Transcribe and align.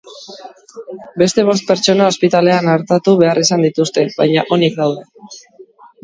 Beste 1.21 1.43
bost 1.49 1.65
pertsona 1.71 2.07
ospitalean 2.13 2.69
artatu 2.75 3.13
behar 3.19 3.41
izan 3.41 3.65
dituzte, 3.67 4.05
baina 4.23 4.45
onik 4.57 4.79
daude. 4.79 5.05